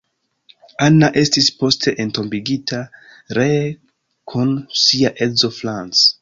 [0.85, 2.79] Anna estis poste entombigita
[3.39, 3.61] ree
[4.33, 6.03] kun sia edzo Franz.